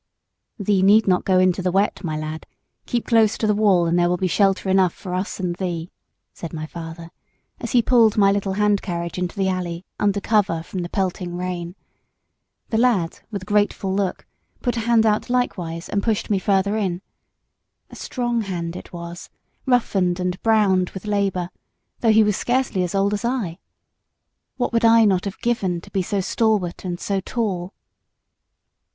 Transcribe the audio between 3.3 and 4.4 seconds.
to the wall, and there will be